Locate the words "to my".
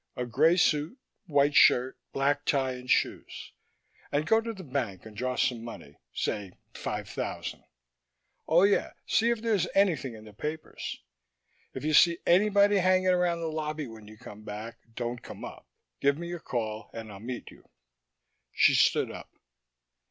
4.41-4.71